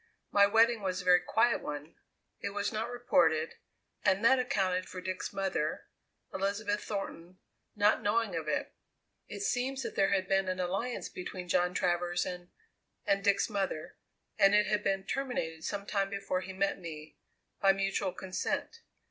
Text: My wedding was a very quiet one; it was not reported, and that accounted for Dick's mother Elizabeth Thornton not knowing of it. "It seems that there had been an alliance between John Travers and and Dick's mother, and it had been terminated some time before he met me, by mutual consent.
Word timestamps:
My 0.31 0.47
wedding 0.47 0.81
was 0.81 0.99
a 0.99 1.05
very 1.05 1.19
quiet 1.19 1.61
one; 1.61 1.93
it 2.39 2.55
was 2.55 2.71
not 2.73 2.89
reported, 2.89 3.53
and 4.03 4.25
that 4.25 4.39
accounted 4.39 4.89
for 4.89 4.99
Dick's 4.99 5.31
mother 5.31 5.85
Elizabeth 6.33 6.83
Thornton 6.83 7.37
not 7.75 8.01
knowing 8.01 8.35
of 8.35 8.47
it. 8.47 8.73
"It 9.27 9.41
seems 9.41 9.83
that 9.83 9.93
there 9.93 10.09
had 10.09 10.27
been 10.27 10.47
an 10.49 10.59
alliance 10.59 11.07
between 11.07 11.47
John 11.47 11.75
Travers 11.75 12.25
and 12.25 12.49
and 13.05 13.23
Dick's 13.23 13.47
mother, 13.47 13.95
and 14.39 14.55
it 14.55 14.65
had 14.65 14.83
been 14.83 15.03
terminated 15.05 15.63
some 15.65 15.85
time 15.85 16.09
before 16.09 16.41
he 16.41 16.51
met 16.51 16.79
me, 16.79 17.17
by 17.61 17.71
mutual 17.71 18.11
consent. 18.11 18.79